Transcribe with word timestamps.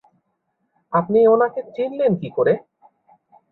আপনি 0.93 1.19
ওনাকে 1.27 1.61
চিনলেন 1.75 2.11
কি 2.21 2.29
কোরে? 2.35 2.53